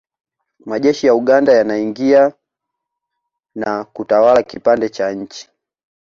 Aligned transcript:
Majeshi 0.65 1.07
ya 1.07 1.13
Uganda 1.15 1.53
yanaingia 1.53 2.33
na 3.55 3.83
kutawala 3.83 4.43
kipande 4.43 4.89
cha 4.89 5.11
nchi 5.11 5.49